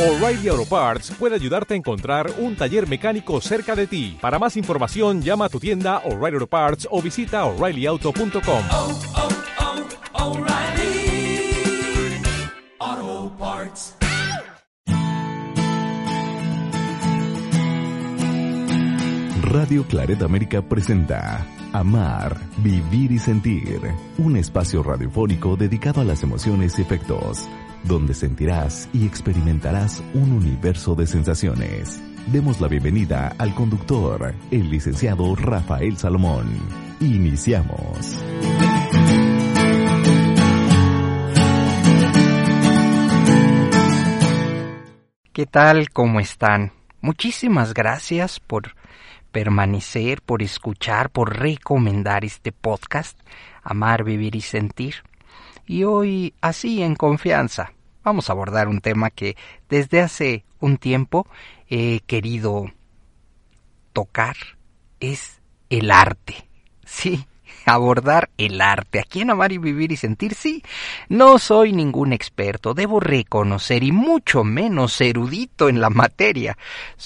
[0.00, 4.16] O'Reilly Auto Parts puede ayudarte a encontrar un taller mecánico cerca de ti.
[4.18, 8.64] Para más información, llama a tu tienda O'Reilly Auto Parts o visita oreillyauto.com.
[8.70, 8.98] oh,
[10.14, 11.52] oh, O'Reilly
[12.78, 13.94] Auto Parts.
[19.42, 23.80] Radio Claret América presenta Amar, Vivir y Sentir,
[24.16, 27.46] un espacio radiofónico dedicado a las emociones y efectos,
[27.84, 32.02] donde sentirás y experimentarás un universo de sensaciones.
[32.26, 36.46] Demos la bienvenida al conductor, el licenciado Rafael Salomón.
[37.00, 38.22] Iniciamos.
[45.32, 45.88] ¿Qué tal?
[45.90, 46.72] ¿Cómo están?
[47.00, 48.74] Muchísimas gracias por
[49.32, 53.18] permanecer, por escuchar, por recomendar este podcast,
[53.62, 54.96] Amar, Vivir y Sentir.
[55.70, 59.36] Y hoy, así en confianza, vamos a abordar un tema que
[59.68, 61.28] desde hace un tiempo
[61.68, 62.72] he querido
[63.92, 64.34] tocar,
[64.98, 66.48] es el arte.
[66.84, 67.24] Sí,
[67.66, 69.00] abordar el arte.
[69.00, 70.62] Aquí en Amar y Vivir y Sentir, sí,
[71.08, 76.56] no soy ningún experto, debo reconocer y mucho menos erudito en la materia.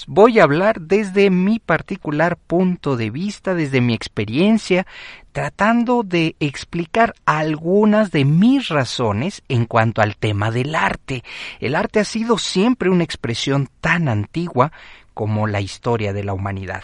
[0.07, 4.85] Voy a hablar desde mi particular punto de vista, desde mi experiencia,
[5.31, 11.23] tratando de explicar algunas de mis razones en cuanto al tema del arte.
[11.59, 14.71] El arte ha sido siempre una expresión tan antigua
[15.13, 16.83] como la historia de la humanidad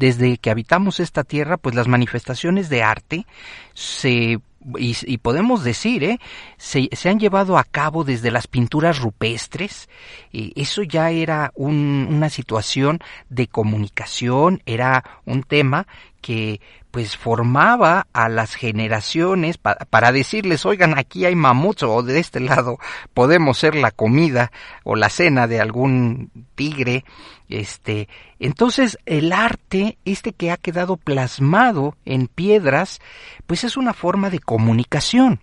[0.00, 3.26] desde que habitamos esta tierra, pues las manifestaciones de arte
[3.74, 4.40] se
[4.76, 6.18] y, podemos decir, ¿eh?
[6.58, 9.88] se, se, han llevado a cabo desde las pinturas rupestres.
[10.32, 12.98] y eso ya era un, una situación
[13.30, 15.86] de comunicación, era un tema
[16.20, 22.18] que pues formaba a las generaciones pa para decirles, oigan, aquí hay mamuts o de
[22.18, 22.78] este lado
[23.14, 24.50] podemos ser la comida
[24.84, 27.06] o la cena de algún tigre.
[27.48, 28.06] Este,
[28.38, 33.00] entonces el arte, este que ha quedado plasmado en piedras,
[33.46, 35.40] pues es una forma de comunicación.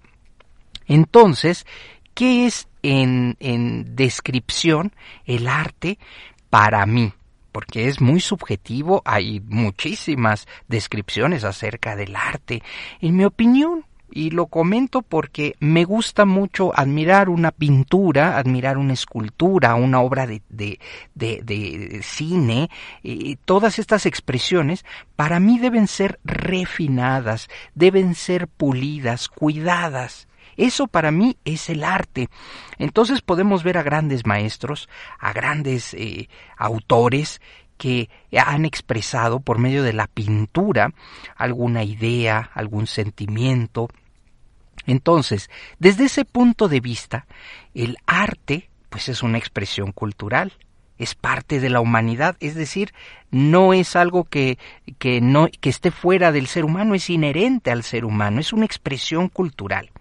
[0.85, 1.65] Entonces,
[2.13, 4.93] ¿qué es en, en descripción
[5.25, 5.97] el arte
[6.51, 7.11] para mí?
[7.51, 12.61] porque es muy subjetivo, hay muchísimas descripciones acerca del arte.
[13.01, 18.93] En mi opinión, y lo comento porque me gusta mucho admirar una pintura, admirar una
[18.93, 20.79] escultura, una obra de, de,
[21.15, 22.69] de, cine,
[23.45, 24.85] todas estas expresiones
[25.15, 30.27] para mí deben ser refinadas, deben ser pulidas, cuidadas.
[30.55, 32.29] Eso para mí es el arte.
[32.79, 37.39] Entonces podemos ver a grandes maestros, a grandes eh, autores
[37.77, 40.93] que han expresado por medio de la pintura
[41.35, 43.89] alguna idea, algún sentimiento.
[44.85, 45.49] Entonces,
[45.79, 47.25] desde ese punto de vista,
[47.73, 50.53] el arte pues es una expresión cultural,
[50.97, 52.93] es parte de la humanidad, es decir,
[53.29, 54.57] no es algo que,
[54.97, 58.65] que, no, que esté fuera del ser humano, es inherente al ser humano, es una
[58.65, 59.91] expresión cultural.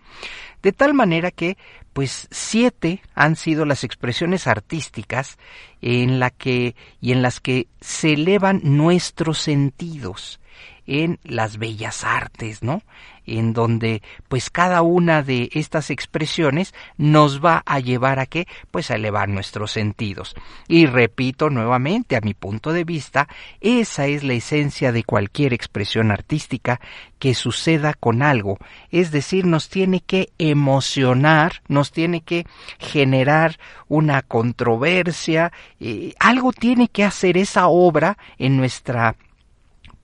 [0.66, 1.56] De tal manera que,
[1.93, 5.38] pues, siete han sido las expresiones artísticas
[5.81, 10.41] en la que y en las que se elevan nuestros sentidos
[10.87, 12.83] en las bellas artes, ¿no?
[13.27, 18.47] En donde pues cada una de estas expresiones nos va a llevar a qué?
[18.71, 20.37] Pues a elevar nuestros sentidos.
[20.69, 23.29] Y repito nuevamente, a mi punto de vista,
[23.61, 26.81] esa es la esencia de cualquier expresión artística
[27.19, 28.59] que suceda con algo.
[28.91, 32.47] Es decir, nos tiene que emocionar, nos tiene que
[32.79, 33.59] generar
[33.89, 39.17] una controversia, eh, algo tiene que hacer esa obra en nuestra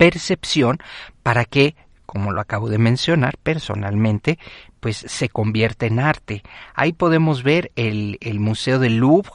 [0.03, 0.79] percepción
[1.23, 1.77] para que,
[2.07, 4.37] como lo acabo de mencionar personalmente,
[4.81, 6.43] pues se convierta en arte.
[6.75, 9.31] Ahí podemos ver el, el Museo del Louvre,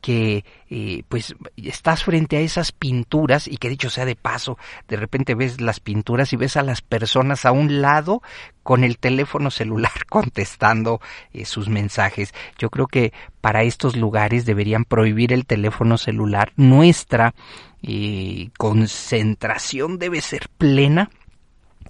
[0.00, 4.96] que eh, pues estás frente a esas pinturas y que dicho sea de paso, de
[4.96, 8.22] repente ves las pinturas y ves a las personas a un lado
[8.62, 11.00] con el teléfono celular contestando
[11.32, 12.34] eh, sus mensajes.
[12.58, 16.52] Yo creo que para estos lugares deberían prohibir el teléfono celular.
[16.56, 17.34] Nuestra
[17.82, 21.10] eh, concentración debe ser plena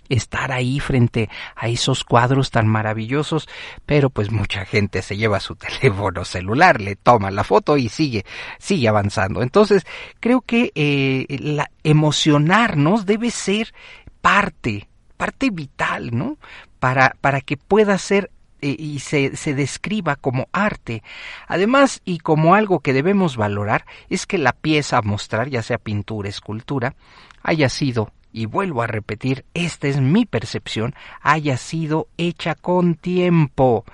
[0.08, 3.48] estar ahí frente a esos cuadros tan maravillosos,
[3.86, 8.24] pero pues mucha gente se lleva su teléfono celular, le toma la foto y sigue,
[8.58, 9.42] sigue avanzando.
[9.42, 9.86] Entonces,
[10.20, 13.72] creo que eh, la, emocionarnos debe ser
[14.20, 16.38] parte, parte vital, ¿no?
[16.78, 21.02] Para, para que pueda ser eh, y se, se, describa como arte.
[21.46, 25.78] Además, y como algo que debemos valorar, es que la pieza a mostrar, ya sea
[25.78, 26.94] pintura, escultura,
[27.42, 33.84] haya sido y vuelvo a repetir, esta es mi percepción, haya sido hecha con tiempo.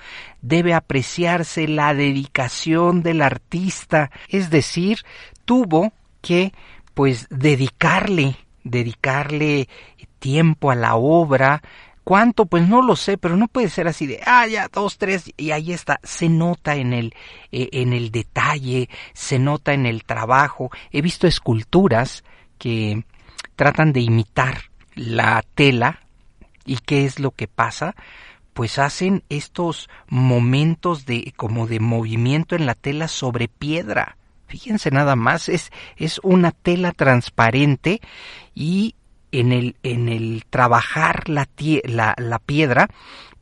[0.43, 4.99] Debe apreciarse la dedicación del artista, es decir,
[5.45, 6.53] tuvo que
[6.95, 9.69] pues dedicarle, dedicarle
[10.19, 11.63] tiempo a la obra,
[12.05, 12.45] ¿Cuánto?
[12.45, 15.53] Pues no lo sé, pero no puede ser así de, ah, ya, dos, tres, y
[15.53, 16.01] ahí está.
[16.03, 17.15] Se nota en el,
[17.51, 20.71] eh, en el detalle, se nota en el trabajo.
[20.93, 22.23] He visto esculturas
[22.59, 23.05] que
[23.57, 26.01] tratan de imitar la tela
[26.65, 27.95] y qué es lo que pasa
[28.55, 34.17] pues hacen estos momentos de como de movimiento en la tela sobre piedra.
[34.47, 38.01] Fíjense nada más es es una tela transparente
[38.55, 38.95] y
[39.33, 41.49] en el en el trabajar la,
[41.85, 42.89] la, la piedra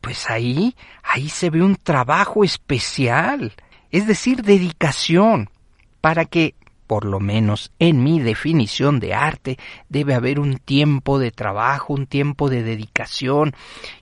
[0.01, 3.53] pues ahí ahí se ve un trabajo especial
[3.91, 5.51] es decir dedicación
[6.01, 6.55] para que
[6.93, 9.59] por lo menos en mi definición de arte,
[9.89, 13.55] debe haber un tiempo de trabajo, un tiempo de dedicación,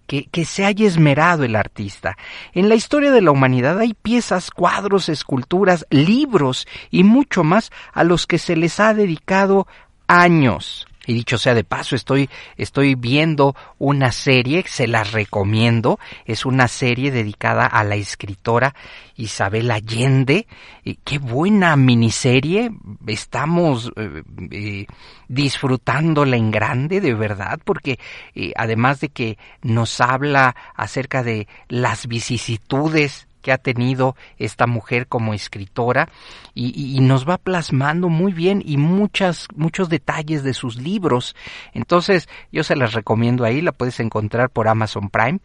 [0.09, 2.17] que, que, se haya esmerado el artista.
[2.53, 8.03] En la historia de la humanidad hay piezas, cuadros, esculturas, libros y mucho más a
[8.03, 9.69] los que se les ha dedicado
[10.09, 10.89] años.
[11.07, 16.69] Y dicho sea de paso, estoy, estoy viendo una serie, se la recomiendo, es una
[16.69, 18.75] serie dedicada a la escritora
[19.17, 20.47] Isabel Allende.
[20.85, 22.71] Y qué buena miniserie,
[23.07, 24.87] estamos eh, eh,
[25.29, 27.99] disfrutándola en grande, de verdad, porque
[28.35, 35.07] eh, además de que nos habla acerca de las vicisitudes que ha tenido esta mujer
[35.07, 36.09] como escritora
[36.55, 41.35] y, nos va plasmando muy bien y muchas muchos detalles de sus libros.
[41.73, 45.41] Entonces yo se las recomiendo ahí la puedes encontrar por Amazon Prime.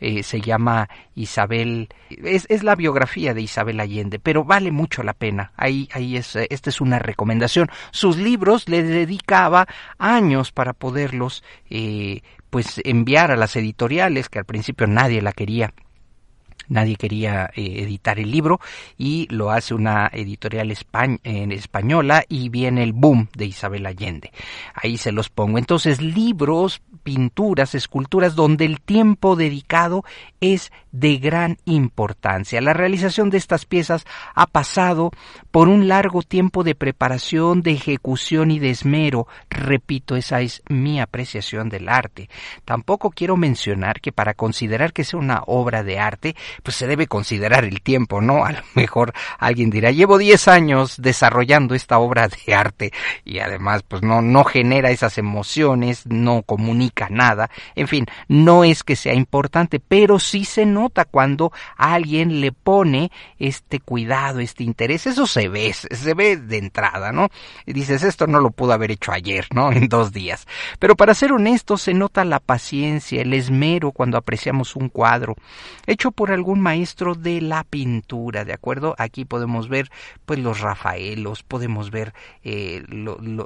[0.00, 5.14] Eh, se llama Isabel es, es, la biografía de Isabel Allende pero vale mucho la
[5.14, 5.52] pena.
[5.56, 7.68] Ahí ahí es esta es una recomendación.
[7.90, 9.66] Sus libros le dedicaba
[9.98, 15.72] años para poderlos eh, pues enviar a las editoriales que al principio nadie la quería
[16.68, 18.60] nadie quería eh, editar el libro
[18.96, 20.74] y lo hace una editorial
[21.24, 24.32] en española y viene el boom de Isabel Allende.
[24.74, 25.58] Ahí se los pongo.
[25.58, 30.04] Entonces, libros, pinturas, esculturas donde el tiempo dedicado
[30.40, 32.60] es de gran importancia.
[32.60, 34.04] La realización de estas piezas
[34.34, 35.10] ha pasado
[35.50, 39.26] por un largo tiempo de preparación, de ejecución y de esmero.
[39.50, 42.28] Repito, esa es mi apreciación del arte.
[42.64, 47.06] Tampoco quiero mencionar que para considerar que sea una obra de arte, pues se debe
[47.06, 48.44] considerar el tiempo, ¿no?
[48.44, 52.92] A lo mejor alguien dirá, llevo 10 años desarrollando esta obra de arte
[53.24, 58.82] y además pues no, no genera esas emociones, no comunica nada, en fin, no es
[58.82, 65.06] que sea importante, pero sí se nota cuando alguien le pone este cuidado, este interés,
[65.06, 67.28] eso se ve, se ve de entrada, ¿no?
[67.66, 69.72] Y dices, esto no lo pudo haber hecho ayer, ¿no?
[69.72, 70.46] En dos días.
[70.78, 75.36] Pero para ser honesto, se nota la paciencia, el esmero cuando apreciamos un cuadro,
[75.86, 78.94] hecho por algún un maestro de la pintura, ¿de acuerdo?
[78.98, 79.90] Aquí podemos ver
[80.24, 82.84] pues los Rafaelos, podemos ver eh,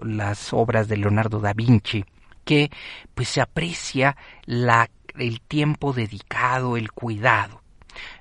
[0.03, 2.05] las obras de Leonardo da Vinci,
[2.45, 2.71] que
[3.15, 7.63] pues se aprecia la, el tiempo dedicado, el cuidado.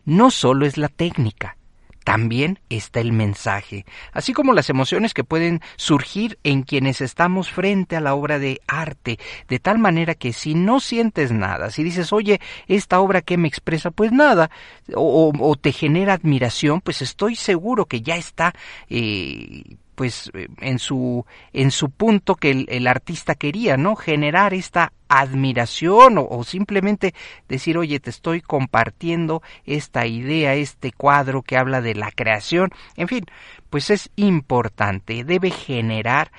[0.05, 1.57] No solo es la técnica,
[2.03, 7.95] también está el mensaje, así como las emociones que pueden surgir en quienes estamos frente
[7.95, 12.11] a la obra de arte, de tal manera que si no sientes nada, si dices,
[12.11, 14.49] oye, esta obra que me expresa, pues nada,
[14.95, 18.53] o, te genera admiración, pues estoy seguro que ya está
[18.89, 19.63] eh,
[19.95, 23.95] pues eh, en su en su punto que el, artista quería, ¿no?
[23.95, 27.13] Generar esta admiración o, o, simplemente
[27.47, 33.07] decir, oye, te estoy compartiendo esta idea, este cuadro que habla de la creación, en
[33.07, 33.25] fin,
[33.69, 36.31] pues es importante, debe generar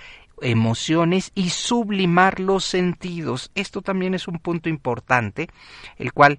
[0.43, 3.51] emociones y sublimar los sentidos.
[3.55, 5.49] Esto también es un punto importante,
[5.97, 6.39] el cual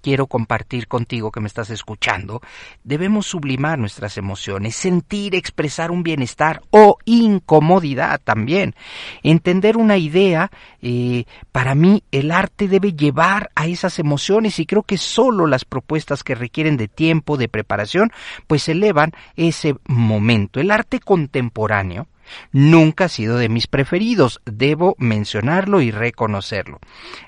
[0.00, 2.40] quiero compartir contigo que me estás escuchando,
[2.84, 8.74] debemos sublimar nuestras emociones, sentir, expresar un bienestar o incomodidad también.
[9.22, 10.50] Entender una idea,
[10.82, 15.64] eh, para mí el arte debe llevar a esas emociones y creo que solo las
[15.64, 18.10] propuestas que requieren de tiempo, de preparación,
[18.46, 20.60] pues elevan ese momento.
[20.60, 22.06] El arte contemporáneo,
[22.52, 26.78] Nunca ha sido de mis preferidos, debo mencionarlo y reconocerlo.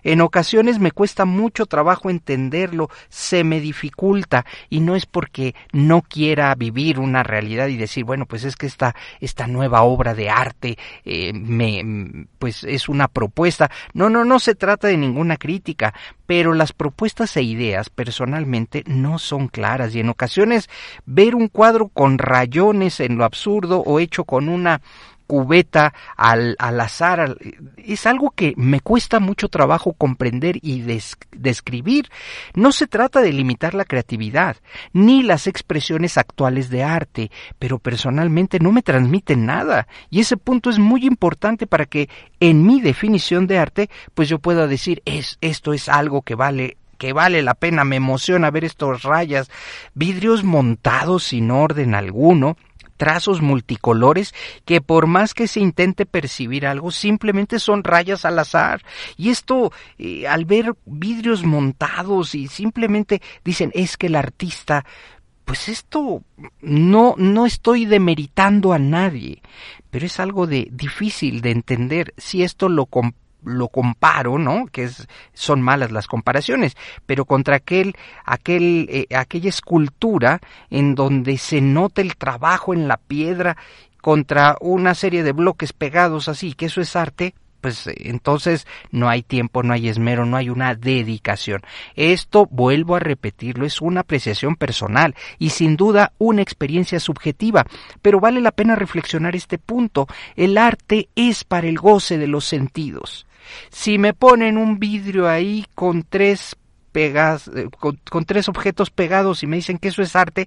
[0.02, 6.02] En ocasiones me cuesta mucho trabajo entenderlo, se me dificulta y no es porque no
[6.02, 10.30] quiera vivir una realidad y decir, bueno, pues es que esta, esta nueva obra de
[10.30, 13.70] arte eh, me, pues es una propuesta.
[13.94, 15.94] No, no, no se trata de ninguna crítica,
[16.26, 20.70] pero las propuestas e ideas personalmente no son claras y en ocasiones
[21.04, 24.80] ver un cuadro con rayones en lo absurdo o hecho con una
[25.26, 27.38] cubeta al, al azar.
[27.78, 30.82] Es algo que me cuesta mucho trabajo comprender y
[31.30, 32.10] describir.
[32.54, 34.56] No se trata de limitar la creatividad,
[34.92, 39.86] ni las expresiones actuales de arte, pero personalmente no me transmiten nada.
[40.10, 44.38] Y ese punto es muy importante para que en mi definición de arte, pues yo
[44.38, 48.64] pueda decir, es, esto es algo que vale que vale la pena, me emociona ver
[48.64, 49.50] estos rayas,
[49.92, 52.56] vidrios montados sin orden alguno,
[52.96, 54.34] trazos multicolores
[54.64, 58.82] que por más que se intente percibir algo, simplemente son rayas al azar.
[59.16, 64.84] Y esto, eh, al ver vidrios montados y simplemente dicen, es que el artista
[65.44, 66.22] pues esto
[66.60, 69.42] no no estoy demeritando a nadie,
[69.90, 72.86] pero es algo de difícil de entender si esto lo
[73.44, 74.66] lo comparo, ¿no?
[74.66, 77.94] Que es, son malas las comparaciones, pero contra aquel,
[78.24, 83.56] aquel, eh, aquella escultura en donde se nota el trabajo en la piedra
[84.00, 89.22] contra una serie de bloques pegados así, que eso es arte, pues entonces no hay
[89.22, 91.62] tiempo, no hay esmero, no hay una dedicación.
[91.94, 97.64] Esto, vuelvo a repetirlo, es una apreciación personal y sin duda una experiencia subjetiva,
[98.02, 100.08] pero vale la pena reflexionar este punto.
[100.34, 103.26] El arte es para el goce de los sentidos.
[103.70, 106.56] Si me ponen un vidrio ahí con tres
[106.94, 110.46] eh, con, tres objetos pegados y me dicen que eso es arte,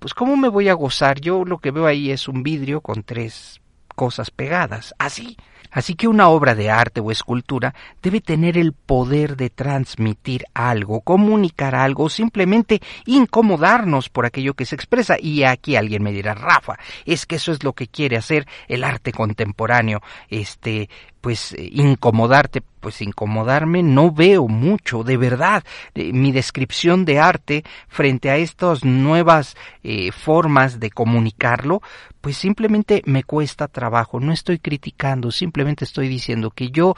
[0.00, 1.20] pues ¿cómo me voy a gozar?
[1.20, 3.60] Yo lo que veo ahí es un vidrio con tres
[3.94, 5.36] cosas pegadas, así.
[5.70, 11.00] Así que una obra de arte o escultura debe tener el poder de transmitir algo,
[11.00, 15.16] comunicar algo, simplemente incomodarnos por aquello que se expresa.
[15.18, 18.84] Y aquí alguien me dirá, Rafa, es que eso es lo que quiere hacer el
[18.84, 20.88] arte contemporáneo, este,
[21.24, 25.64] pues eh, incomodarte, pues incomodarme no veo mucho, de verdad.
[25.94, 31.80] Mi descripción de arte frente a estas nuevas eh, formas de comunicarlo,
[32.20, 34.20] pues simplemente me cuesta trabajo.
[34.20, 36.94] No estoy criticando, simplemente estoy diciendo que yo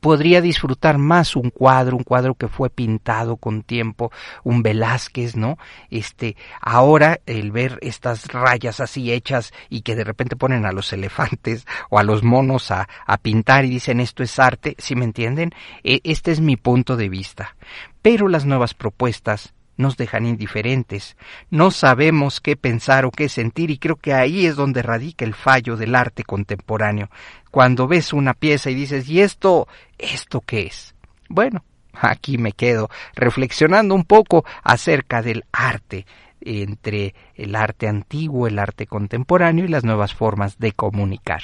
[0.00, 4.10] podría disfrutar más un cuadro, un cuadro que fue pintado con tiempo,
[4.42, 5.56] un Velázquez, ¿no?
[5.88, 10.92] Este, ahora el ver estas rayas así hechas y que de repente ponen a los
[10.92, 12.86] elefantes o a los monos a
[13.22, 15.52] pintar y dicen esto es arte, si me entienden,
[15.84, 17.56] e, este es mi punto de vista.
[18.02, 21.16] Pero las nuevas propuestas nos dejan indiferentes,
[21.50, 25.34] no sabemos qué pensar o qué sentir y creo que ahí es donde radica el
[25.34, 27.10] fallo del arte contemporáneo.
[27.50, 30.94] Cuando ves una pieza y dices, ¿y esto, esto qué es?
[31.28, 36.06] Bueno, aquí me quedo reflexionando un poco acerca del arte,
[36.40, 41.42] entre el arte antiguo, el arte contemporáneo y las nuevas formas de comunicar.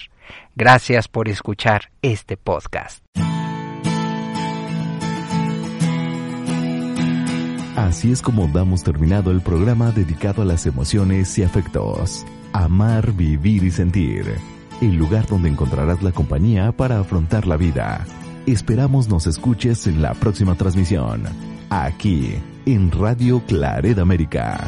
[0.55, 3.05] Gracias por escuchar este podcast.
[7.77, 12.25] Así es como damos terminado el programa dedicado a las emociones y afectos.
[12.53, 14.37] Amar, vivir y sentir.
[14.81, 18.07] El lugar donde encontrarás la compañía para afrontar la vida.
[18.47, 21.25] Esperamos nos escuches en la próxima transmisión.
[21.71, 22.35] Aquí,
[22.66, 24.59] en Radio Claret América.